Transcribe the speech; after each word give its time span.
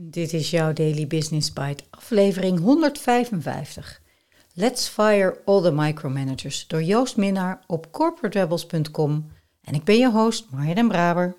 Dit 0.00 0.32
is 0.32 0.50
jouw 0.50 0.72
Daily 0.72 1.06
Business 1.06 1.52
Bite, 1.52 1.84
aflevering 1.90 2.58
155. 2.58 4.00
Let's 4.54 4.88
Fire 4.88 5.40
All 5.44 5.62
the 5.62 5.72
Micromanagers 5.72 6.66
door 6.66 6.82
Joost 6.82 7.16
Minnaar 7.16 7.60
op 7.66 7.92
corporaterebels.com. 7.92 9.30
En 9.62 9.74
ik 9.74 9.84
ben 9.84 9.98
je 9.98 10.10
host, 10.10 10.46
Marja 10.50 10.74
den 10.74 10.88
Braber. 10.88 11.36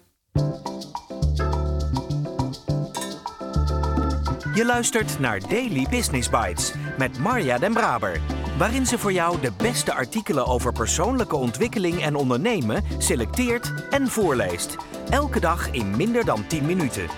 Je 4.54 4.66
luistert 4.66 5.20
naar 5.20 5.40
Daily 5.40 5.88
Business 5.90 6.30
Bites 6.30 6.74
met 6.98 7.20
Marja 7.20 7.58
den 7.58 7.74
Braber, 7.74 8.22
waarin 8.58 8.86
ze 8.86 8.98
voor 8.98 9.14
jou 9.14 9.42
de 9.42 9.52
beste 9.58 9.94
artikelen 9.94 10.46
over 10.46 10.74
persoonlijke 10.74 11.36
ontwikkeling 11.36 12.02
en 12.02 12.16
ondernemen 12.16 12.84
selecteert 12.98 13.74
en 13.90 14.08
voorleest. 14.08 14.76
Elke 15.10 15.40
dag 15.40 15.72
in 15.72 15.96
minder 15.98 16.26
dan 16.26 16.48
10 16.48 16.66
minuten. 16.66 17.10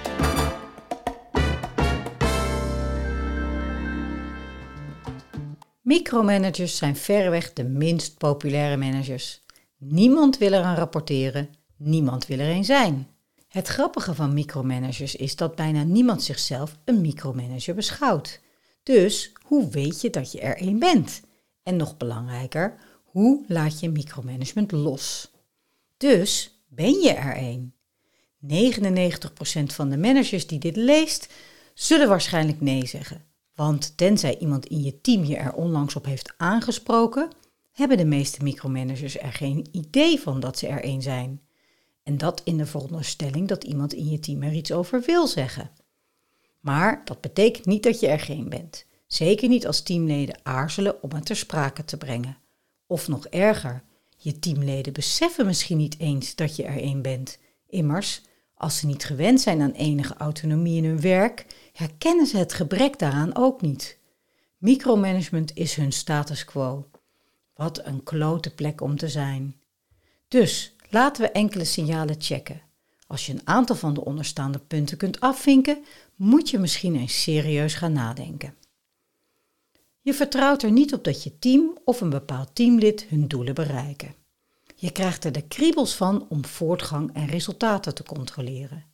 Micromanagers 5.92 6.78
zijn 6.78 6.96
verreweg 6.96 7.54
de 7.54 7.64
minst 7.64 8.18
populaire 8.18 8.78
managers. 8.78 9.42
Niemand 9.78 10.38
wil 10.38 10.54
eraan 10.54 10.76
rapporteren, 10.76 11.50
niemand 11.78 12.26
wil 12.26 12.40
er 12.40 12.50
een 12.50 12.66
zijn. 12.66 13.08
Het 13.48 13.68
grappige 13.68 14.16
van 14.16 14.34
micromanagers 14.34 15.16
is 15.16 15.36
dat 15.36 15.56
bijna 15.56 15.84
niemand 15.84 16.24
zichzelf 16.24 16.78
een 16.86 17.02
micromanager 17.02 17.76
beschouwt. 17.76 18.40
Dus 18.84 19.32
hoe 19.44 19.70
weet 19.70 20.02
je 20.02 20.10
dat 20.10 20.32
je 20.32 20.40
er 20.40 20.62
een 20.62 20.80
bent? 20.80 21.22
En 21.64 21.76
nog 21.76 21.98
belangrijker, 21.98 22.76
hoe 23.04 23.44
laat 23.48 23.80
je 23.80 23.90
micromanagement 23.90 24.72
los? 24.72 25.32
Dus 25.98 26.62
ben 26.68 27.00
je 27.02 27.12
er 27.14 27.38
een? 27.38 27.74
99% 28.48 29.74
van 29.74 29.90
de 29.90 29.98
managers 29.98 30.48
die 30.48 30.60
dit 30.60 30.76
leest, 30.76 31.34
zullen 31.74 32.08
waarschijnlijk 32.08 32.62
nee 32.62 32.88
zeggen. 32.88 33.30
Want 33.56 33.98
tenzij 33.98 34.38
iemand 34.38 34.66
in 34.66 34.82
je 34.82 35.02
team 35.02 35.24
je 35.24 35.36
er 35.36 35.54
onlangs 35.54 35.96
op 35.96 36.06
heeft 36.06 36.34
aangesproken, 36.38 37.30
hebben 37.72 37.98
de 37.98 38.06
meeste 38.06 38.44
micromanagers 38.44 39.20
er 39.20 39.34
geen 39.34 39.68
idee 39.72 40.20
van 40.20 40.40
dat 40.40 40.58
ze 40.58 40.68
er 40.68 40.86
een 40.86 41.02
zijn. 41.02 41.42
En 42.04 42.18
dat 42.18 42.42
in 42.44 42.58
de 42.58 42.66
veronderstelling 42.66 43.48
dat 43.48 43.64
iemand 43.64 43.94
in 43.94 44.10
je 44.10 44.20
team 44.20 44.44
er 44.44 44.54
iets 44.54 44.72
over 44.72 45.02
wil 45.02 45.28
zeggen. 45.28 45.72
Maar 46.60 47.02
dat 47.06 47.22
betekent 47.22 47.66
niet 47.66 47.84
dat 47.84 48.00
je 48.00 48.08
er 48.08 48.20
geen 48.20 48.50
bent. 48.50 48.86
Zeker 49.08 49.50
niet 49.50 49.68
als 49.68 49.82
teamleden 49.82 50.40
aarzelen 50.44 51.04
om 51.04 51.12
het 51.12 51.26
ter 51.26 51.36
sprake 51.36 51.86
te 51.86 51.98
brengen. 51.98 52.38
Of 52.88 53.08
nog 53.08 53.28
erger, 53.28 53.84
je 54.18 54.40
teamleden 54.40 54.94
beseffen 54.94 55.46
misschien 55.46 55.78
niet 55.78 56.00
eens 56.00 56.36
dat 56.36 56.56
je 56.56 56.64
er 56.64 56.84
een 56.84 57.02
bent. 57.02 57.40
Immers, 57.68 58.22
als 58.62 58.78
ze 58.78 58.86
niet 58.86 59.04
gewend 59.04 59.42
zijn 59.42 59.62
aan 59.62 59.72
enige 59.72 60.14
autonomie 60.14 60.78
in 60.78 60.86
hun 60.86 61.02
werk, 61.02 61.46
herkennen 61.74 62.26
ze 62.26 62.38
het 62.38 62.54
gebrek 62.54 63.00
daaraan 63.00 63.36
ook 63.36 63.62
niet. 63.62 63.98
Micromanagement 64.58 65.56
is 65.56 65.76
hun 65.76 65.92
status 65.92 66.46
quo. 66.46 66.90
Wat 67.54 67.86
een 67.86 68.04
klote 68.04 68.54
plek 68.54 68.82
om 68.82 68.98
te 68.98 69.08
zijn. 69.08 69.56
Dus 70.28 70.76
laten 70.90 71.22
we 71.24 71.32
enkele 71.32 71.66
signalen 71.66 72.16
checken. 72.20 72.62
Als 73.08 73.26
je 73.26 73.34
een 73.34 73.48
aantal 73.48 73.76
van 73.76 73.94
de 73.94 74.06
onderstaande 74.06 74.60
punten 74.60 74.98
kunt 74.98 75.20
afvinken, 75.20 75.84
moet 76.16 76.50
je 76.50 76.60
misschien 76.60 76.96
eens 76.96 77.22
serieus 77.22 77.74
gaan 77.74 77.94
nadenken. 77.94 78.56
Je 80.02 80.14
vertrouwt 80.14 80.64
er 80.64 80.72
niet 80.72 80.94
op 80.94 81.04
dat 81.04 81.24
je 81.24 81.40
team 81.40 81.78
of 81.84 82.02
een 82.02 82.10
bepaald 82.10 82.56
teamlid 82.56 83.06
hun 83.10 83.28
doelen 83.28 83.56
bereiken. 83.56 84.21
Je 84.82 84.92
krijgt 84.92 85.26
er 85.26 85.32
de 85.32 85.48
kriebels 85.48 85.96
van 85.96 86.26
om 86.30 86.46
voortgang 86.46 87.14
en 87.14 87.26
resultaten 87.26 87.96
te 87.96 88.04
controleren. 88.04 88.86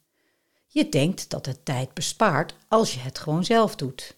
Je 0.67 0.89
denkt 0.89 1.29
dat 1.29 1.45
het 1.45 1.65
tijd 1.65 1.93
bespaart 1.93 2.55
als 2.67 2.93
je 2.93 2.99
het 2.99 3.19
gewoon 3.19 3.43
zelf 3.45 3.75
doet. 3.75 4.15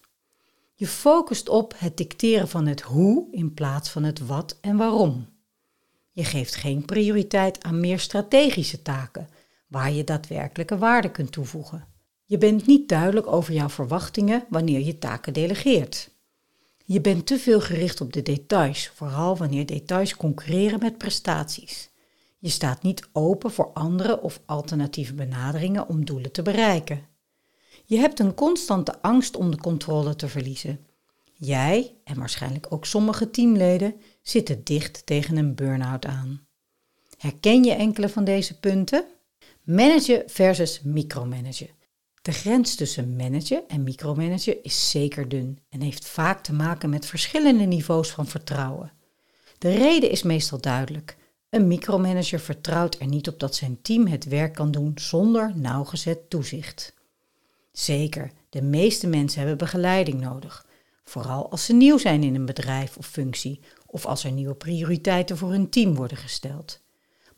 Je 0.74 0.86
focust 0.86 1.48
op 1.48 1.74
het 1.76 1.96
dicteren 1.96 2.48
van 2.48 2.66
het 2.66 2.80
hoe 2.80 3.28
in 3.30 3.54
plaats 3.54 3.90
van 3.90 4.02
het 4.02 4.26
wat 4.26 4.58
en 4.60 4.76
waarom. 4.76 5.28
Je 6.10 6.24
geeft 6.24 6.54
geen 6.54 6.84
prioriteit 6.84 7.62
aan 7.62 7.80
meer 7.80 8.00
strategische 8.00 8.82
taken, 8.82 9.28
waar 9.66 9.92
je 9.92 10.04
daadwerkelijke 10.04 10.78
waarde 10.78 11.10
kunt 11.10 11.32
toevoegen. 11.32 11.86
Je 12.24 12.38
bent 12.38 12.66
niet 12.66 12.88
duidelijk 12.88 13.26
over 13.26 13.52
jouw 13.52 13.68
verwachtingen 13.68 14.44
wanneer 14.48 14.80
je 14.80 14.98
taken 14.98 15.32
delegeert. 15.32 16.10
Je 16.90 17.00
bent 17.00 17.26
te 17.26 17.38
veel 17.38 17.60
gericht 17.60 18.00
op 18.00 18.12
de 18.12 18.22
details, 18.22 18.88
vooral 18.88 19.36
wanneer 19.36 19.66
details 19.66 20.16
concurreren 20.16 20.78
met 20.78 20.98
prestaties. 20.98 21.90
Je 22.38 22.48
staat 22.48 22.82
niet 22.82 23.08
open 23.12 23.50
voor 23.50 23.70
andere 23.72 24.20
of 24.20 24.40
alternatieve 24.46 25.14
benaderingen 25.14 25.88
om 25.88 26.04
doelen 26.04 26.32
te 26.32 26.42
bereiken. 26.42 27.06
Je 27.84 27.96
hebt 27.96 28.18
een 28.18 28.34
constante 28.34 29.02
angst 29.02 29.36
om 29.36 29.50
de 29.50 29.56
controle 29.56 30.16
te 30.16 30.28
verliezen. 30.28 30.86
Jij, 31.32 31.94
en 32.04 32.18
waarschijnlijk 32.18 32.66
ook 32.68 32.86
sommige 32.86 33.30
teamleden, 33.30 33.94
zitten 34.22 34.64
dicht 34.64 35.06
tegen 35.06 35.36
een 35.36 35.54
burn-out 35.54 36.06
aan. 36.06 36.46
Herken 37.18 37.64
je 37.64 37.72
enkele 37.72 38.08
van 38.08 38.24
deze 38.24 38.58
punten? 38.58 39.04
Managen 39.62 40.22
versus 40.26 40.80
micromanagen. 40.82 41.79
De 42.22 42.32
grens 42.32 42.74
tussen 42.74 43.16
managen 43.16 43.68
en 43.68 43.82
micromanagen 43.82 44.62
is 44.62 44.90
zeker 44.90 45.28
dun 45.28 45.58
en 45.68 45.80
heeft 45.80 46.08
vaak 46.08 46.42
te 46.42 46.52
maken 46.52 46.90
met 46.90 47.06
verschillende 47.06 47.64
niveaus 47.64 48.10
van 48.10 48.26
vertrouwen. 48.26 48.92
De 49.58 49.74
reden 49.74 50.10
is 50.10 50.22
meestal 50.22 50.60
duidelijk. 50.60 51.16
Een 51.50 51.66
micromanager 51.66 52.40
vertrouwt 52.40 52.98
er 52.98 53.06
niet 53.06 53.28
op 53.28 53.40
dat 53.40 53.54
zijn 53.54 53.82
team 53.82 54.06
het 54.06 54.24
werk 54.24 54.54
kan 54.54 54.70
doen 54.70 54.92
zonder 54.94 55.52
nauwgezet 55.56 56.30
toezicht. 56.30 56.94
Zeker, 57.72 58.30
de 58.48 58.62
meeste 58.62 59.06
mensen 59.06 59.38
hebben 59.38 59.58
begeleiding 59.58 60.20
nodig, 60.20 60.66
vooral 61.04 61.50
als 61.50 61.64
ze 61.64 61.72
nieuw 61.72 61.98
zijn 61.98 62.22
in 62.22 62.34
een 62.34 62.46
bedrijf 62.46 62.96
of 62.96 63.06
functie 63.06 63.60
of 63.86 64.06
als 64.06 64.24
er 64.24 64.32
nieuwe 64.32 64.54
prioriteiten 64.54 65.36
voor 65.36 65.50
hun 65.50 65.70
team 65.70 65.94
worden 65.94 66.16
gesteld. 66.16 66.80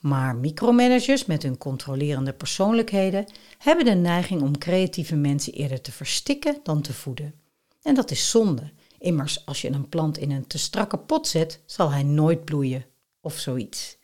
Maar 0.03 0.37
micromanagers 0.37 1.27
met 1.27 1.43
hun 1.43 1.59
controlerende 1.59 2.33
persoonlijkheden 2.33 3.27
hebben 3.59 3.85
de 3.85 3.95
neiging 3.95 4.43
om 4.43 4.59
creatieve 4.59 5.17
mensen 5.17 5.53
eerder 5.53 5.81
te 5.81 5.93
verstikken 5.93 6.61
dan 6.63 6.81
te 6.81 6.93
voeden. 6.93 7.35
En 7.83 7.95
dat 7.95 8.11
is 8.11 8.31
zonde. 8.31 8.73
Immers, 8.99 9.47
als 9.47 9.61
je 9.61 9.71
een 9.71 9.89
plant 9.89 10.19
in 10.19 10.31
een 10.31 10.47
te 10.47 10.59
strakke 10.59 10.99
pot 10.99 11.29
zet, 11.29 11.61
zal 11.67 11.91
hij 11.91 12.03
nooit 12.03 12.45
bloeien 12.45 12.85
of 13.21 13.39
zoiets. 13.39 13.99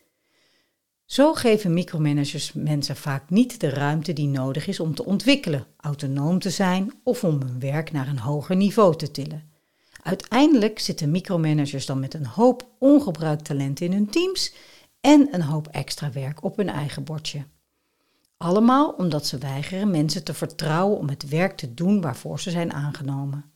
Zo 1.04 1.34
geven 1.34 1.74
micromanagers 1.74 2.52
mensen 2.52 2.96
vaak 2.96 3.30
niet 3.30 3.60
de 3.60 3.68
ruimte 3.68 4.12
die 4.12 4.28
nodig 4.28 4.66
is 4.66 4.80
om 4.80 4.94
te 4.94 5.04
ontwikkelen, 5.04 5.66
autonoom 5.76 6.38
te 6.38 6.50
zijn 6.50 6.92
of 7.02 7.24
om 7.24 7.40
hun 7.40 7.60
werk 7.60 7.92
naar 7.92 8.08
een 8.08 8.18
hoger 8.18 8.56
niveau 8.56 8.96
te 8.96 9.10
tillen. 9.10 9.50
Uiteindelijk 10.02 10.78
zitten 10.78 11.10
micromanagers 11.10 11.86
dan 11.86 12.00
met 12.00 12.14
een 12.14 12.26
hoop 12.26 12.68
ongebruikt 12.78 13.44
talent 13.44 13.80
in 13.80 13.92
hun 13.92 14.10
teams 14.10 14.54
en 15.00 15.34
een 15.34 15.42
hoop 15.42 15.68
extra 15.68 16.12
werk 16.12 16.42
op 16.42 16.56
hun 16.56 16.68
eigen 16.68 17.04
bordje. 17.04 17.46
Allemaal 18.36 18.90
omdat 18.90 19.26
ze 19.26 19.38
weigeren 19.38 19.90
mensen 19.90 20.24
te 20.24 20.34
vertrouwen 20.34 20.98
om 20.98 21.08
het 21.08 21.28
werk 21.28 21.56
te 21.56 21.74
doen 21.74 22.00
waarvoor 22.00 22.40
ze 22.40 22.50
zijn 22.50 22.72
aangenomen. 22.72 23.52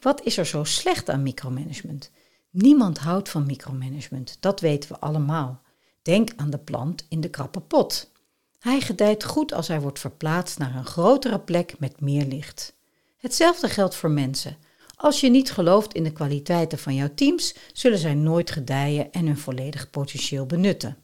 Wat 0.00 0.22
is 0.22 0.36
er 0.36 0.46
zo 0.46 0.64
slecht 0.64 1.10
aan 1.10 1.22
micromanagement? 1.22 2.10
Niemand 2.50 2.98
houdt 2.98 3.28
van 3.28 3.46
micromanagement, 3.46 4.36
dat 4.40 4.60
weten 4.60 4.92
we 4.92 4.98
allemaal. 4.98 5.62
Denk 6.02 6.30
aan 6.36 6.50
de 6.50 6.58
plant 6.58 7.06
in 7.08 7.20
de 7.20 7.30
krappe 7.30 7.60
pot. 7.60 8.12
Hij 8.58 8.80
gedijt 8.80 9.24
goed 9.24 9.52
als 9.52 9.68
hij 9.68 9.80
wordt 9.80 9.98
verplaatst 9.98 10.58
naar 10.58 10.74
een 10.74 10.86
grotere 10.86 11.40
plek 11.40 11.78
met 11.78 12.00
meer 12.00 12.26
licht. 12.26 12.74
Hetzelfde 13.16 13.68
geldt 13.68 13.94
voor 13.94 14.10
mensen. 14.10 14.56
Als 15.04 15.20
je 15.20 15.30
niet 15.30 15.52
gelooft 15.52 15.94
in 15.94 16.04
de 16.04 16.12
kwaliteiten 16.12 16.78
van 16.78 16.94
jouw 16.94 17.14
teams, 17.14 17.54
zullen 17.72 17.98
zij 17.98 18.14
nooit 18.14 18.50
gedijen 18.50 19.12
en 19.12 19.26
hun 19.26 19.38
volledig 19.38 19.90
potentieel 19.90 20.46
benutten. 20.46 20.96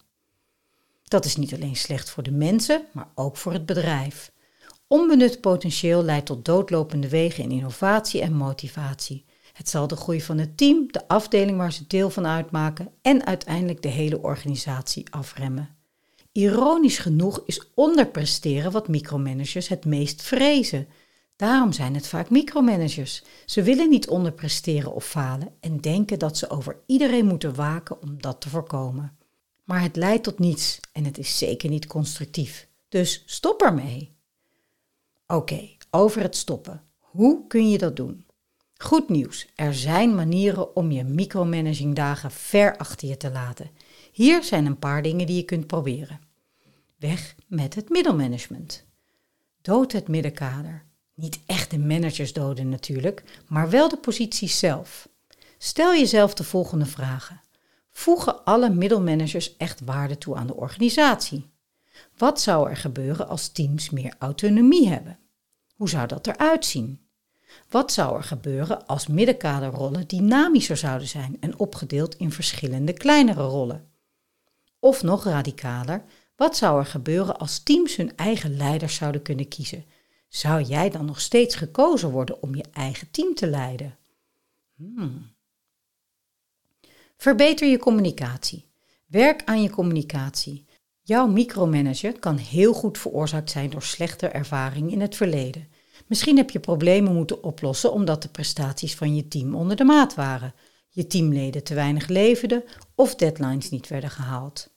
Dat 1.05 1.25
is 1.25 1.37
niet 1.37 1.55
alleen 1.55 1.77
slecht 1.77 2.11
voor 2.11 2.23
de 2.23 2.31
mensen, 2.31 2.83
maar 2.93 3.09
ook 3.15 3.37
voor 3.37 3.53
het 3.53 3.67
bedrijf. 3.67 4.33
Onbenut 4.87 5.41
potentieel 5.41 6.03
leidt 6.03 6.27
tot 6.27 6.45
doodlopende 6.45 7.09
wegen 7.09 7.45
in 7.45 7.51
innovatie 7.51 8.21
en 8.21 8.33
motivatie. 8.33 9.25
Het 9.53 9.69
zal 9.69 9.87
de 9.87 9.97
groei 9.97 10.21
van 10.23 10.39
het 10.39 10.57
team, 10.57 10.87
de 10.91 11.09
afdeling 11.09 11.59
waar 11.59 11.73
ze 11.73 11.87
deel 11.87 12.11
van 12.11 12.27
uitmaken 12.27 12.93
en 13.03 13.27
uiteindelijk 13.27 13.83
de 13.83 13.89
hele 13.89 14.23
organisatie 14.23 15.07
afremmen. 15.11 15.77
Ironisch 16.33 16.99
genoeg 16.99 17.43
is 17.47 17.71
onderpresteren 17.75 18.73
wat 18.73 18.89
micromanagers 18.89 19.69
het 19.69 19.85
meest 19.85 20.23
vrezen. 20.23 20.89
Daarom 21.41 21.73
zijn 21.73 21.95
het 21.95 22.07
vaak 22.07 22.31
micromanagers. 22.31 23.23
Ze 23.47 23.63
willen 23.63 23.89
niet 23.89 24.09
onderpresteren 24.09 24.95
of 24.95 25.05
falen 25.05 25.53
en 25.61 25.81
denken 25.81 26.19
dat 26.19 26.39
ze 26.39 26.51
over 26.51 26.79
iedereen 26.87 27.27
moeten 27.27 27.55
waken 27.55 28.03
om 28.03 28.23
dat 28.23 28.41
te 28.41 28.49
voorkomen. 28.49 29.17
Maar 29.65 29.83
het 29.83 29.97
leidt 29.97 30.25
tot 30.25 30.39
niets 30.39 30.81
en 30.93 31.05
het 31.05 31.19
is 31.19 31.39
zeker 31.39 31.69
niet 31.69 31.87
constructief. 31.87 32.69
Dus 32.89 33.23
stop 33.27 33.63
ermee. 33.63 34.17
Oké, 35.27 35.69
over 35.91 36.23
het 36.23 36.37
stoppen. 36.37 36.83
Hoe 36.99 37.47
kun 37.47 37.71
je 37.71 37.79
dat 37.79 37.97
doen? 37.97 38.27
Goed 38.75 39.09
nieuws, 39.09 39.47
er 39.55 39.75
zijn 39.75 40.15
manieren 40.15 40.77
om 40.77 40.91
je 40.91 41.05
micromanaging 41.05 41.95
dagen 41.95 42.31
ver 42.31 42.77
achter 42.77 43.09
je 43.09 43.17
te 43.17 43.31
laten. 43.31 43.71
Hier 44.13 44.45
zijn 44.45 44.67
een 44.67 44.79
paar 44.79 45.03
dingen 45.03 45.27
die 45.27 45.37
je 45.37 45.45
kunt 45.45 45.67
proberen. 45.67 46.21
Weg 46.97 47.35
met 47.47 47.75
het 47.75 47.89
middelmanagement. 47.89 48.85
Dood 49.61 49.93
het 49.93 50.09
middenkader. 50.09 50.89
Niet 51.21 51.41
echt 51.47 51.71
de 51.71 51.79
managers 51.79 52.33
doden 52.33 52.69
natuurlijk, 52.69 53.25
maar 53.49 53.71
wel 53.71 53.89
de 53.89 53.97
posities 53.97 54.59
zelf. 54.59 55.09
Stel 55.59 55.95
jezelf 55.95 56.35
de 56.35 56.45
volgende 56.45 56.87
vragen. 56.87 57.41
Voegen 57.91 58.45
alle 58.45 58.71
middelmanagers 58.71 59.57
echt 59.57 59.81
waarde 59.81 60.19
toe 60.19 60.37
aan 60.37 60.47
de 60.47 60.57
organisatie? 60.57 61.51
Wat 62.17 62.41
zou 62.41 62.71
er 62.71 62.77
gebeuren 62.77 63.29
als 63.29 63.49
teams 63.49 63.91
meer 63.91 64.15
autonomie 64.19 64.89
hebben? 64.89 65.19
Hoe 65.75 65.89
zou 65.89 66.07
dat 66.07 66.27
eruit 66.27 66.65
zien? 66.65 67.09
Wat 67.69 67.93
zou 67.93 68.17
er 68.17 68.25
gebeuren 68.25 68.87
als 68.87 69.07
middenkaderrollen 69.07 70.07
dynamischer 70.07 70.77
zouden 70.77 71.09
zijn 71.09 71.37
en 71.41 71.59
opgedeeld 71.59 72.15
in 72.15 72.33
verschillende 72.33 72.93
kleinere 72.93 73.43
rollen? 73.43 73.89
Of 74.79 75.03
nog 75.03 75.25
radicaler, 75.25 76.05
wat 76.37 76.57
zou 76.57 76.79
er 76.79 76.87
gebeuren 76.87 77.39
als 77.39 77.63
teams 77.63 77.97
hun 77.97 78.17
eigen 78.17 78.57
leiders 78.57 78.95
zouden 78.95 79.23
kunnen 79.23 79.49
kiezen? 79.49 79.85
Zou 80.31 80.63
jij 80.63 80.91
dan 80.91 81.05
nog 81.05 81.21
steeds 81.21 81.55
gekozen 81.55 82.11
worden 82.11 82.43
om 82.43 82.55
je 82.55 82.65
eigen 82.73 83.11
team 83.11 83.35
te 83.35 83.47
leiden? 83.47 83.99
Hmm. 84.77 85.35
Verbeter 87.17 87.69
je 87.69 87.79
communicatie. 87.79 88.65
Werk 89.07 89.43
aan 89.45 89.63
je 89.63 89.71
communicatie. 89.71 90.65
Jouw 91.01 91.27
micromanager 91.27 92.19
kan 92.19 92.37
heel 92.37 92.73
goed 92.73 92.99
veroorzaakt 92.99 93.51
zijn 93.51 93.71
door 93.71 93.83
slechte 93.83 94.29
ervaringen 94.29 94.91
in 94.91 95.01
het 95.01 95.17
verleden. 95.17 95.69
Misschien 96.07 96.37
heb 96.37 96.51
je 96.51 96.61
problemen 96.61 97.15
moeten 97.15 97.43
oplossen 97.43 97.93
omdat 97.93 98.23
de 98.23 98.29
prestaties 98.29 98.95
van 98.95 99.17
je 99.17 99.29
team 99.29 99.55
onder 99.55 99.77
de 99.77 99.85
maat 99.85 100.15
waren, 100.15 100.55
je 100.89 101.07
teamleden 101.07 101.65
te 101.65 101.75
weinig 101.75 102.09
leverden 102.09 102.65
of 102.95 103.15
deadlines 103.15 103.71
niet 103.71 103.89
werden 103.89 104.11
gehaald. 104.11 104.70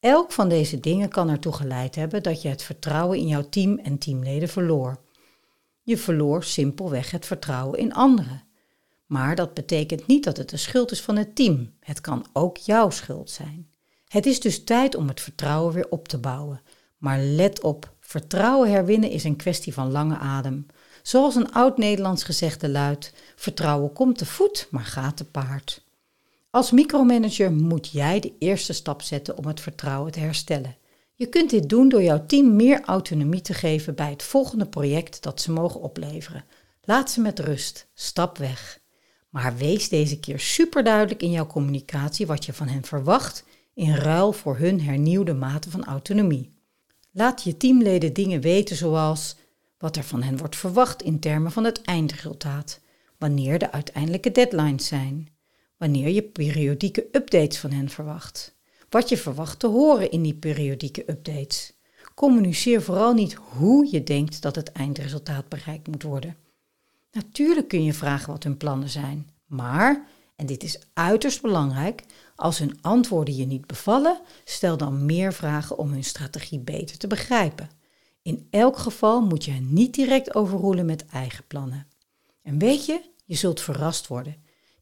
Elk 0.00 0.32
van 0.32 0.48
deze 0.48 0.80
dingen 0.80 1.08
kan 1.08 1.28
ertoe 1.28 1.52
geleid 1.52 1.94
hebben 1.94 2.22
dat 2.22 2.42
je 2.42 2.48
het 2.48 2.62
vertrouwen 2.62 3.18
in 3.18 3.26
jouw 3.26 3.48
team 3.48 3.78
en 3.78 3.98
teamleden 3.98 4.48
verloor. 4.48 5.00
Je 5.82 5.96
verloor 5.96 6.44
simpelweg 6.44 7.10
het 7.10 7.26
vertrouwen 7.26 7.78
in 7.78 7.94
anderen. 7.94 8.42
Maar 9.06 9.34
dat 9.34 9.54
betekent 9.54 10.06
niet 10.06 10.24
dat 10.24 10.36
het 10.36 10.50
de 10.50 10.56
schuld 10.56 10.90
is 10.90 11.00
van 11.00 11.16
het 11.16 11.34
team. 11.34 11.72
Het 11.80 12.00
kan 12.00 12.26
ook 12.32 12.56
jouw 12.56 12.90
schuld 12.90 13.30
zijn. 13.30 13.68
Het 14.08 14.26
is 14.26 14.40
dus 14.40 14.64
tijd 14.64 14.94
om 14.94 15.08
het 15.08 15.20
vertrouwen 15.20 15.74
weer 15.74 15.88
op 15.88 16.08
te 16.08 16.18
bouwen. 16.18 16.60
Maar 16.98 17.18
let 17.18 17.62
op, 17.62 17.94
vertrouwen 18.00 18.70
herwinnen 18.70 19.10
is 19.10 19.24
een 19.24 19.36
kwestie 19.36 19.74
van 19.74 19.90
lange 19.90 20.16
adem. 20.18 20.66
Zoals 21.02 21.34
een 21.34 21.52
oud 21.52 21.78
Nederlands 21.78 22.24
gezegde 22.24 22.68
luidt: 22.68 23.12
vertrouwen 23.36 23.92
komt 23.92 24.18
te 24.18 24.26
voet, 24.26 24.68
maar 24.70 24.84
gaat 24.84 25.16
te 25.16 25.24
paard. 25.24 25.86
Als 26.50 26.70
micromanager 26.70 27.52
moet 27.52 27.88
jij 27.88 28.20
de 28.20 28.32
eerste 28.38 28.72
stap 28.72 29.02
zetten 29.02 29.36
om 29.36 29.46
het 29.46 29.60
vertrouwen 29.60 30.12
te 30.12 30.20
herstellen. 30.20 30.76
Je 31.14 31.26
kunt 31.26 31.50
dit 31.50 31.68
doen 31.68 31.88
door 31.88 32.02
jouw 32.02 32.26
team 32.26 32.56
meer 32.56 32.80
autonomie 32.84 33.40
te 33.40 33.54
geven 33.54 33.94
bij 33.94 34.10
het 34.10 34.22
volgende 34.22 34.66
project 34.66 35.22
dat 35.22 35.40
ze 35.40 35.52
mogen 35.52 35.80
opleveren. 35.80 36.44
Laat 36.82 37.10
ze 37.10 37.20
met 37.20 37.38
rust, 37.38 37.88
stap 37.94 38.38
weg. 38.38 38.80
Maar 39.28 39.56
wees 39.56 39.88
deze 39.88 40.20
keer 40.20 40.40
superduidelijk 40.40 41.22
in 41.22 41.30
jouw 41.30 41.46
communicatie 41.46 42.26
wat 42.26 42.44
je 42.44 42.52
van 42.52 42.68
hen 42.68 42.84
verwacht 42.84 43.44
in 43.74 43.94
ruil 43.94 44.32
voor 44.32 44.56
hun 44.56 44.80
hernieuwde 44.80 45.34
mate 45.34 45.70
van 45.70 45.84
autonomie. 45.84 46.56
Laat 47.12 47.42
je 47.42 47.56
teamleden 47.56 48.12
dingen 48.12 48.40
weten 48.40 48.76
zoals 48.76 49.36
wat 49.78 49.96
er 49.96 50.04
van 50.04 50.22
hen 50.22 50.36
wordt 50.36 50.56
verwacht 50.56 51.02
in 51.02 51.20
termen 51.20 51.52
van 51.52 51.64
het 51.64 51.82
eindresultaat, 51.82 52.80
wanneer 53.18 53.58
de 53.58 53.72
uiteindelijke 53.72 54.32
deadlines 54.32 54.86
zijn, 54.86 55.28
wanneer 55.78 56.08
je 56.08 56.22
periodieke 56.22 57.06
updates 57.12 57.58
van 57.58 57.70
hen 57.70 57.88
verwacht, 57.88 58.56
wat 58.88 59.08
je 59.08 59.16
verwacht 59.16 59.58
te 59.58 59.66
horen 59.66 60.10
in 60.10 60.22
die 60.22 60.34
periodieke 60.34 61.10
updates. 61.10 61.72
Communiceer 62.14 62.82
vooral 62.82 63.14
niet 63.14 63.34
hoe 63.34 63.88
je 63.90 64.02
denkt 64.02 64.42
dat 64.42 64.56
het 64.56 64.72
eindresultaat 64.72 65.48
bereikt 65.48 65.86
moet 65.86 66.02
worden. 66.02 66.36
Natuurlijk 67.12 67.68
kun 67.68 67.84
je 67.84 67.92
vragen 67.92 68.32
wat 68.32 68.42
hun 68.42 68.56
plannen 68.56 68.88
zijn, 68.88 69.30
maar, 69.46 70.06
en 70.36 70.46
dit 70.46 70.62
is 70.62 70.78
uiterst 70.92 71.42
belangrijk, 71.42 72.02
als 72.36 72.58
hun 72.58 72.78
antwoorden 72.80 73.36
je 73.36 73.46
niet 73.46 73.66
bevallen, 73.66 74.20
stel 74.44 74.76
dan 74.76 75.06
meer 75.06 75.32
vragen 75.32 75.78
om 75.78 75.90
hun 75.90 76.04
strategie 76.04 76.58
beter 76.58 76.98
te 76.98 77.06
begrijpen. 77.06 77.70
In 78.22 78.46
elk 78.50 78.78
geval 78.78 79.20
moet 79.20 79.44
je 79.44 79.50
hen 79.50 79.72
niet 79.72 79.94
direct 79.94 80.34
overroelen 80.34 80.86
met 80.86 81.06
eigen 81.06 81.44
plannen. 81.46 81.86
En 82.42 82.58
weet 82.58 82.86
je, 82.86 83.00
je 83.24 83.34
zult 83.34 83.60
verrast 83.60 84.06
worden. 84.06 84.36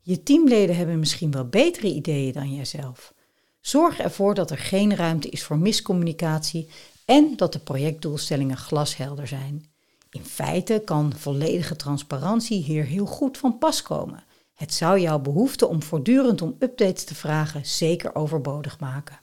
Je 0.07 0.23
teamleden 0.23 0.77
hebben 0.77 0.99
misschien 0.99 1.31
wel 1.31 1.49
betere 1.49 1.87
ideeën 1.87 2.33
dan 2.33 2.55
jijzelf. 2.55 3.15
Zorg 3.61 3.99
ervoor 3.99 4.35
dat 4.35 4.51
er 4.51 4.59
geen 4.59 4.97
ruimte 4.97 5.29
is 5.29 5.43
voor 5.43 5.59
miscommunicatie 5.59 6.69
en 7.05 7.37
dat 7.37 7.53
de 7.53 7.59
projectdoelstellingen 7.59 8.57
glashelder 8.57 9.27
zijn. 9.27 9.67
In 10.11 10.25
feite 10.25 10.83
kan 10.85 11.13
volledige 11.17 11.77
transparantie 11.77 12.63
hier 12.63 12.85
heel 12.85 13.07
goed 13.07 13.39
van 13.39 13.59
pas 13.59 13.83
komen. 13.83 14.25
Het 14.55 14.75
zou 14.75 15.01
jouw 15.01 15.19
behoefte 15.19 15.67
om 15.67 15.83
voortdurend 15.83 16.43
om 16.43 16.57
updates 16.59 17.05
te 17.05 17.15
vragen 17.15 17.67
zeker 17.67 18.15
overbodig 18.15 18.81
maken. 18.81 19.21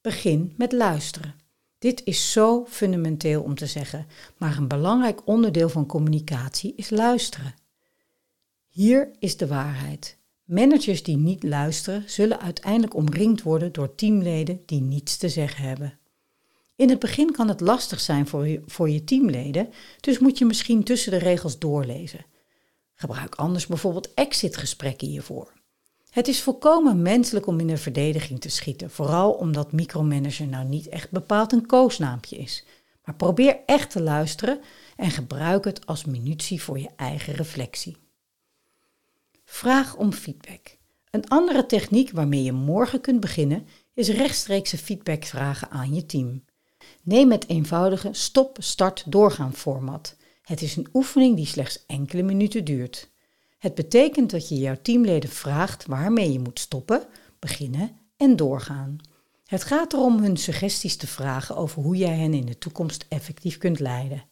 Begin 0.00 0.54
met 0.56 0.72
luisteren. 0.72 1.34
Dit 1.78 2.02
is 2.04 2.32
zo 2.32 2.66
fundamenteel 2.68 3.42
om 3.42 3.54
te 3.54 3.66
zeggen, 3.66 4.06
maar 4.36 4.56
een 4.56 4.68
belangrijk 4.68 5.20
onderdeel 5.24 5.68
van 5.68 5.86
communicatie 5.86 6.72
is 6.76 6.90
luisteren. 6.90 7.54
Hier 8.78 9.10
is 9.18 9.36
de 9.36 9.46
waarheid. 9.46 10.18
Managers 10.44 11.02
die 11.02 11.16
niet 11.16 11.42
luisteren, 11.42 12.02
zullen 12.06 12.40
uiteindelijk 12.40 12.94
omringd 12.94 13.42
worden 13.42 13.72
door 13.72 13.94
teamleden 13.94 14.62
die 14.66 14.80
niets 14.80 15.16
te 15.16 15.28
zeggen 15.28 15.64
hebben. 15.64 15.98
In 16.76 16.88
het 16.88 16.98
begin 16.98 17.32
kan 17.32 17.48
het 17.48 17.60
lastig 17.60 18.00
zijn 18.00 18.26
voor 18.26 18.48
je, 18.48 18.62
voor 18.66 18.90
je 18.90 19.04
teamleden, 19.04 19.68
dus 20.00 20.18
moet 20.18 20.38
je 20.38 20.44
misschien 20.44 20.84
tussen 20.84 21.10
de 21.10 21.18
regels 21.18 21.58
doorlezen. 21.58 22.26
Gebruik 22.94 23.34
anders 23.34 23.66
bijvoorbeeld 23.66 24.14
exitgesprekken 24.14 25.08
hiervoor. 25.08 25.52
Het 26.10 26.28
is 26.28 26.42
volkomen 26.42 27.02
menselijk 27.02 27.46
om 27.46 27.60
in 27.60 27.66
de 27.66 27.76
verdediging 27.76 28.40
te 28.40 28.50
schieten, 28.50 28.90
vooral 28.90 29.32
omdat 29.32 29.72
micromanager 29.72 30.46
nou 30.46 30.68
niet 30.68 30.88
echt 30.88 31.10
bepaald 31.10 31.52
een 31.52 31.66
koosnaampje 31.66 32.36
is. 32.36 32.64
Maar 33.04 33.14
probeer 33.14 33.56
echt 33.66 33.90
te 33.90 34.02
luisteren 34.02 34.60
en 34.96 35.10
gebruik 35.10 35.64
het 35.64 35.86
als 35.86 36.04
munitie 36.04 36.62
voor 36.62 36.78
je 36.78 36.90
eigen 36.96 37.34
reflectie. 37.34 38.07
Vraag 39.58 39.96
om 39.96 40.12
feedback. 40.12 40.76
Een 41.10 41.28
andere 41.28 41.66
techniek 41.66 42.10
waarmee 42.10 42.42
je 42.42 42.52
morgen 42.52 43.00
kunt 43.00 43.20
beginnen 43.20 43.66
is 43.94 44.08
rechtstreekse 44.08 44.78
feedback 44.78 45.24
vragen 45.24 45.70
aan 45.70 45.94
je 45.94 46.06
team. 46.06 46.44
Neem 47.02 47.30
het 47.30 47.48
eenvoudige 47.48 48.08
stop, 48.12 48.56
start, 48.60 49.04
doorgaan 49.06 49.54
format. 49.54 50.16
Het 50.42 50.62
is 50.62 50.76
een 50.76 50.88
oefening 50.92 51.36
die 51.36 51.46
slechts 51.46 51.86
enkele 51.86 52.22
minuten 52.22 52.64
duurt. 52.64 53.10
Het 53.58 53.74
betekent 53.74 54.30
dat 54.30 54.48
je 54.48 54.54
jouw 54.54 54.76
teamleden 54.82 55.30
vraagt 55.30 55.86
waarmee 55.86 56.32
je 56.32 56.40
moet 56.40 56.60
stoppen, 56.60 57.06
beginnen 57.38 57.98
en 58.16 58.36
doorgaan. 58.36 58.96
Het 59.46 59.64
gaat 59.64 59.92
erom 59.92 60.22
hun 60.22 60.36
suggesties 60.36 60.96
te 60.96 61.06
vragen 61.06 61.56
over 61.56 61.82
hoe 61.82 61.96
jij 61.96 62.16
hen 62.16 62.34
in 62.34 62.46
de 62.46 62.58
toekomst 62.58 63.06
effectief 63.08 63.58
kunt 63.58 63.80
leiden. 63.80 64.24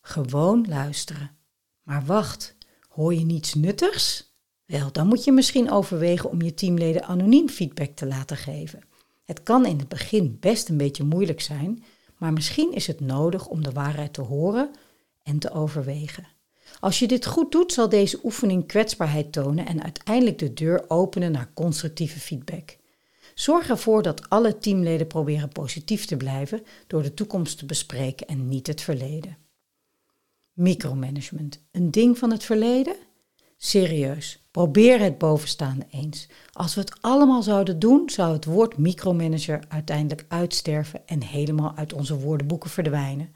Gewoon 0.00 0.66
luisteren. 0.68 1.36
Maar 1.82 2.04
wacht, 2.04 2.56
hoor 2.88 3.14
je 3.14 3.24
niets 3.24 3.54
nuttigs? 3.54 4.32
Wel, 4.66 4.92
dan 4.92 5.06
moet 5.06 5.24
je 5.24 5.32
misschien 5.32 5.70
overwegen 5.70 6.30
om 6.30 6.42
je 6.42 6.54
teamleden 6.54 7.04
anoniem 7.04 7.48
feedback 7.48 7.90
te 7.94 8.06
laten 8.06 8.36
geven. 8.36 8.80
Het 9.24 9.42
kan 9.42 9.66
in 9.66 9.78
het 9.78 9.88
begin 9.88 10.36
best 10.40 10.68
een 10.68 10.76
beetje 10.76 11.04
moeilijk 11.04 11.40
zijn, 11.40 11.84
maar 12.18 12.32
misschien 12.32 12.72
is 12.72 12.86
het 12.86 13.00
nodig 13.00 13.46
om 13.46 13.62
de 13.62 13.72
waarheid 13.72 14.12
te 14.12 14.20
horen 14.20 14.70
en 15.22 15.38
te 15.38 15.50
overwegen. 15.50 16.26
Als 16.80 16.98
je 16.98 17.06
dit 17.06 17.26
goed 17.26 17.52
doet, 17.52 17.72
zal 17.72 17.88
deze 17.88 18.20
oefening 18.22 18.66
kwetsbaarheid 18.66 19.32
tonen 19.32 19.66
en 19.66 19.82
uiteindelijk 19.82 20.38
de 20.38 20.52
deur 20.52 20.84
openen 20.88 21.32
naar 21.32 21.50
constructieve 21.54 22.20
feedback. 22.20 22.76
Zorg 23.34 23.68
ervoor 23.68 24.02
dat 24.02 24.30
alle 24.30 24.58
teamleden 24.58 25.06
proberen 25.06 25.48
positief 25.48 26.04
te 26.04 26.16
blijven 26.16 26.62
door 26.86 27.02
de 27.02 27.14
toekomst 27.14 27.58
te 27.58 27.66
bespreken 27.66 28.26
en 28.26 28.48
niet 28.48 28.66
het 28.66 28.80
verleden. 28.80 29.36
Micromanagement, 30.52 31.60
een 31.70 31.90
ding 31.90 32.18
van 32.18 32.30
het 32.30 32.44
verleden? 32.44 32.96
Serieus, 33.56 34.44
probeer 34.50 35.00
het 35.00 35.18
bovenstaande 35.18 35.86
eens. 35.90 36.28
Als 36.52 36.74
we 36.74 36.80
het 36.80 36.96
allemaal 37.00 37.42
zouden 37.42 37.78
doen, 37.78 38.10
zou 38.10 38.32
het 38.32 38.44
woord 38.44 38.78
micromanager 38.78 39.64
uiteindelijk 39.68 40.24
uitsterven 40.28 41.06
en 41.06 41.22
helemaal 41.22 41.72
uit 41.76 41.92
onze 41.92 42.18
woordenboeken 42.18 42.70
verdwijnen. 42.70 43.34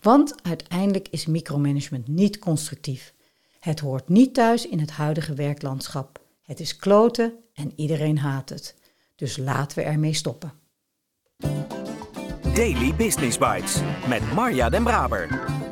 Want 0.00 0.34
uiteindelijk 0.42 1.08
is 1.10 1.26
micromanagement 1.26 2.08
niet 2.08 2.38
constructief. 2.38 3.14
Het 3.60 3.80
hoort 3.80 4.08
niet 4.08 4.34
thuis 4.34 4.68
in 4.68 4.80
het 4.80 4.90
huidige 4.90 5.34
werklandschap. 5.34 6.20
Het 6.42 6.60
is 6.60 6.76
kloten 6.76 7.34
en 7.54 7.72
iedereen 7.76 8.18
haat 8.18 8.48
het. 8.48 8.76
Dus 9.16 9.36
laten 9.36 9.78
we 9.78 9.84
ermee 9.84 10.14
stoppen. 10.14 10.52
Daily 12.54 12.94
Business 12.94 13.38
Bites 13.38 13.80
met 14.08 14.32
Marja 14.32 14.68
Den 14.68 14.82
Braber. 14.82 15.67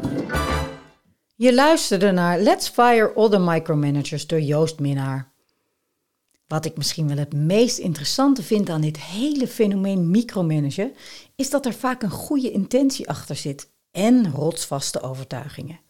Je 1.38 1.54
luisterde 1.54 2.10
naar 2.10 2.40
Let's 2.40 2.68
Fire 2.68 3.12
All 3.14 3.28
the 3.28 3.38
Micromanagers 3.38 4.26
door 4.26 4.40
Joost 4.40 4.78
Minnaar. 4.78 5.32
Wat 6.46 6.64
ik 6.64 6.76
misschien 6.76 7.08
wel 7.08 7.16
het 7.16 7.32
meest 7.32 7.78
interessante 7.78 8.42
vind 8.42 8.70
aan 8.70 8.80
dit 8.80 9.00
hele 9.00 9.48
fenomeen 9.48 10.10
micromanagen, 10.10 10.92
is 11.34 11.50
dat 11.50 11.66
er 11.66 11.74
vaak 11.74 12.02
een 12.02 12.10
goede 12.10 12.50
intentie 12.50 13.08
achter 13.08 13.36
zit 13.36 13.70
en 13.90 14.32
rotsvaste 14.32 15.00
overtuigingen. 15.00 15.80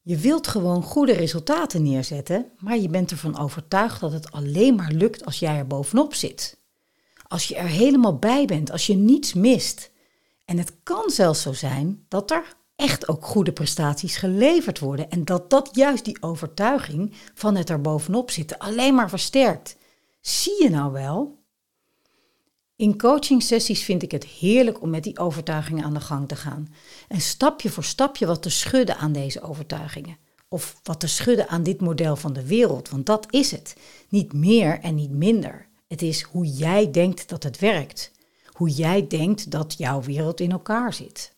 Je 0.00 0.16
wilt 0.16 0.46
gewoon 0.46 0.82
goede 0.82 1.12
resultaten 1.12 1.82
neerzetten, 1.82 2.52
maar 2.58 2.78
je 2.78 2.88
bent 2.88 3.10
ervan 3.10 3.38
overtuigd 3.38 4.00
dat 4.00 4.12
het 4.12 4.32
alleen 4.32 4.74
maar 4.74 4.92
lukt 4.92 5.24
als 5.24 5.38
jij 5.38 5.56
er 5.56 5.66
bovenop 5.66 6.14
zit. 6.14 6.58
Als 7.28 7.48
je 7.48 7.56
er 7.56 7.68
helemaal 7.68 8.18
bij 8.18 8.44
bent, 8.44 8.70
als 8.70 8.86
je 8.86 8.94
niets 8.94 9.32
mist. 9.32 9.90
En 10.44 10.58
het 10.58 10.72
kan 10.82 11.10
zelfs 11.10 11.42
zo 11.42 11.52
zijn 11.52 12.04
dat 12.08 12.30
er 12.30 12.60
echt 12.76 13.08
ook 13.08 13.24
goede 13.24 13.52
prestaties 13.52 14.16
geleverd 14.16 14.78
worden 14.78 15.10
en 15.10 15.24
dat 15.24 15.50
dat 15.50 15.70
juist 15.72 16.04
die 16.04 16.22
overtuiging 16.22 17.14
van 17.34 17.56
het 17.56 17.70
er 17.70 17.80
bovenop 17.80 18.30
zitten 18.30 18.58
alleen 18.58 18.94
maar 18.94 19.08
versterkt. 19.08 19.76
Zie 20.20 20.62
je 20.62 20.70
nou 20.70 20.92
wel? 20.92 21.40
In 22.76 22.98
coaching 22.98 23.42
sessies 23.42 23.84
vind 23.84 24.02
ik 24.02 24.10
het 24.10 24.24
heerlijk 24.24 24.82
om 24.82 24.90
met 24.90 25.02
die 25.02 25.18
overtuigingen 25.18 25.84
aan 25.84 25.94
de 25.94 26.00
gang 26.00 26.28
te 26.28 26.36
gaan. 26.36 26.74
En 27.08 27.20
stapje 27.20 27.70
voor 27.70 27.84
stapje 27.84 28.26
wat 28.26 28.42
te 28.42 28.50
schudden 28.50 28.96
aan 28.96 29.12
deze 29.12 29.42
overtuigingen. 29.42 30.16
Of 30.48 30.80
wat 30.82 31.00
te 31.00 31.06
schudden 31.06 31.48
aan 31.48 31.62
dit 31.62 31.80
model 31.80 32.16
van 32.16 32.32
de 32.32 32.46
wereld, 32.46 32.88
want 32.88 33.06
dat 33.06 33.26
is 33.30 33.50
het. 33.50 33.76
Niet 34.08 34.32
meer 34.32 34.80
en 34.80 34.94
niet 34.94 35.10
minder. 35.10 35.68
Het 35.88 36.02
is 36.02 36.22
hoe 36.22 36.46
jij 36.46 36.90
denkt 36.90 37.28
dat 37.28 37.42
het 37.42 37.58
werkt. 37.58 38.12
Hoe 38.46 38.70
jij 38.70 39.06
denkt 39.06 39.50
dat 39.50 39.74
jouw 39.78 40.02
wereld 40.02 40.40
in 40.40 40.52
elkaar 40.52 40.92
zit. 40.94 41.34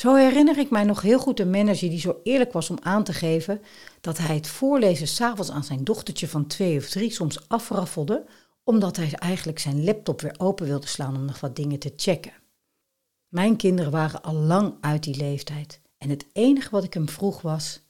Zo 0.00 0.14
herinner 0.14 0.58
ik 0.58 0.70
mij 0.70 0.84
nog 0.84 1.02
heel 1.02 1.18
goed 1.18 1.40
een 1.40 1.50
manager 1.50 1.90
die 1.90 2.00
zo 2.00 2.20
eerlijk 2.22 2.52
was 2.52 2.70
om 2.70 2.78
aan 2.82 3.04
te 3.04 3.12
geven 3.12 3.60
dat 4.00 4.18
hij 4.18 4.34
het 4.34 4.48
voorlezen 4.48 5.08
s'avonds 5.08 5.50
aan 5.50 5.64
zijn 5.64 5.84
dochtertje 5.84 6.28
van 6.28 6.46
twee 6.46 6.78
of 6.78 6.88
drie 6.88 7.10
soms 7.10 7.48
afraffelde 7.48 8.26
omdat 8.64 8.96
hij 8.96 9.12
eigenlijk 9.12 9.58
zijn 9.58 9.84
laptop 9.84 10.20
weer 10.20 10.34
open 10.38 10.66
wilde 10.66 10.86
slaan 10.86 11.16
om 11.16 11.24
nog 11.24 11.40
wat 11.40 11.56
dingen 11.56 11.78
te 11.78 11.92
checken. 11.96 12.32
Mijn 13.28 13.56
kinderen 13.56 13.90
waren 13.90 14.22
al 14.22 14.34
lang 14.34 14.74
uit 14.80 15.02
die 15.02 15.16
leeftijd 15.16 15.80
en 15.98 16.10
het 16.10 16.26
enige 16.32 16.70
wat 16.70 16.84
ik 16.84 16.94
hem 16.94 17.08
vroeg 17.08 17.40
was: 17.40 17.80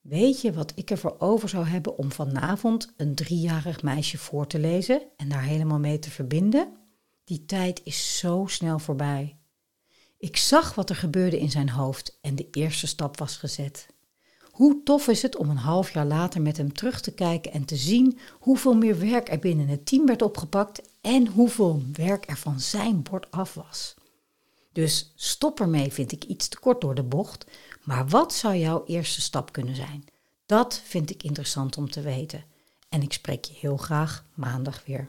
Weet 0.00 0.40
je 0.40 0.52
wat 0.52 0.72
ik 0.74 0.90
ervoor 0.90 1.16
over 1.18 1.48
zou 1.48 1.66
hebben 1.66 1.98
om 1.98 2.12
vanavond 2.12 2.92
een 2.96 3.14
driejarig 3.14 3.82
meisje 3.82 4.18
voor 4.18 4.46
te 4.46 4.58
lezen 4.58 5.02
en 5.16 5.28
daar 5.28 5.42
helemaal 5.42 5.78
mee 5.78 5.98
te 5.98 6.10
verbinden? 6.10 6.72
Die 7.24 7.44
tijd 7.44 7.80
is 7.84 8.18
zo 8.18 8.44
snel 8.48 8.78
voorbij. 8.78 9.39
Ik 10.20 10.36
zag 10.36 10.74
wat 10.74 10.90
er 10.90 10.96
gebeurde 10.96 11.38
in 11.38 11.50
zijn 11.50 11.68
hoofd 11.70 12.18
en 12.20 12.34
de 12.34 12.48
eerste 12.50 12.86
stap 12.86 13.18
was 13.18 13.36
gezet. 13.36 13.86
Hoe 14.50 14.82
tof 14.84 15.08
is 15.08 15.22
het 15.22 15.36
om 15.36 15.50
een 15.50 15.56
half 15.56 15.92
jaar 15.92 16.06
later 16.06 16.42
met 16.42 16.56
hem 16.56 16.72
terug 16.72 17.00
te 17.00 17.12
kijken 17.12 17.52
en 17.52 17.64
te 17.64 17.76
zien 17.76 18.18
hoeveel 18.38 18.74
meer 18.74 18.98
werk 18.98 19.30
er 19.30 19.38
binnen 19.38 19.68
het 19.68 19.86
team 19.86 20.06
werd 20.06 20.22
opgepakt 20.22 20.82
en 21.00 21.26
hoeveel 21.26 21.82
werk 21.92 22.30
er 22.30 22.36
van 22.36 22.60
zijn 22.60 23.02
bord 23.02 23.30
af 23.30 23.54
was. 23.54 23.94
Dus 24.72 25.12
stop 25.16 25.60
ermee 25.60 25.92
vind 25.92 26.12
ik 26.12 26.24
iets 26.24 26.48
te 26.48 26.58
kort 26.58 26.80
door 26.80 26.94
de 26.94 27.02
bocht, 27.02 27.46
maar 27.82 28.08
wat 28.08 28.34
zou 28.34 28.56
jouw 28.56 28.84
eerste 28.86 29.20
stap 29.20 29.52
kunnen 29.52 29.76
zijn? 29.76 30.04
Dat 30.46 30.80
vind 30.84 31.10
ik 31.10 31.22
interessant 31.22 31.76
om 31.76 31.90
te 31.90 32.00
weten. 32.00 32.44
En 32.88 33.02
ik 33.02 33.12
spreek 33.12 33.44
je 33.44 33.54
heel 33.60 33.76
graag 33.76 34.24
maandag 34.34 34.82
weer. 34.86 35.08